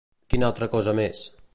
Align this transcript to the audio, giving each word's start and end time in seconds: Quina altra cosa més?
Quina 0.33 0.47
altra 0.47 0.69
cosa 0.73 0.97
més? 1.03 1.25